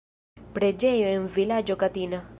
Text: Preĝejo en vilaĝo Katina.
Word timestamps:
Preĝejo 0.55 1.13
en 1.19 1.29
vilaĝo 1.37 1.81
Katina. 1.85 2.27